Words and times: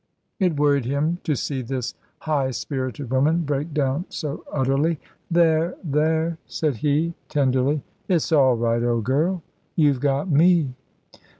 It 0.39 0.59
worried 0.59 0.85
him 0.85 1.19
to 1.25 1.35
see 1.35 1.61
this 1.61 1.93
high 2.21 2.49
spirited 2.49 3.11
woman 3.11 3.43
break 3.43 3.71
down 3.71 4.05
so 4.09 4.43
utterly. 4.51 4.99
"There, 5.29 5.75
there," 5.83 6.39
said 6.47 6.77
he, 6.77 7.13
tenderly; 7.29 7.83
"it's 8.07 8.31
all 8.31 8.57
right, 8.57 8.81
old 8.81 9.03
girl. 9.03 9.43
You've 9.75 9.99
got 9.99 10.27
me." 10.27 10.73